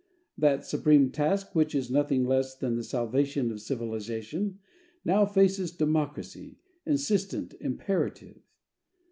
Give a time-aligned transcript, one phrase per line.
[0.35, 4.57] That supreme task, which is nothing less than the salvation of civilization,
[5.05, 8.41] now faces democracy, insistent, imperative.